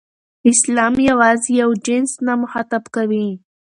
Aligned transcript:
اسلام 0.51 0.93
یوازې 1.09 1.51
یو 1.61 1.69
جنس 1.85 2.11
نه 2.25 2.33
مخاطب 2.43 2.83
کوي. 2.95 3.27